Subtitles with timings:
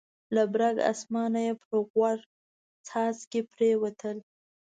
[0.35, 2.19] له برګ اسمانه یې پر غوږ
[2.87, 4.17] څاڅکي پرېوتل.